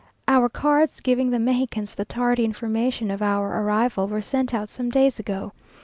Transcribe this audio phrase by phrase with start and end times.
[0.27, 4.89] Our cards, giving the Mexicans the tardy information of our arrival, were sent out some
[4.89, 5.51] days ago.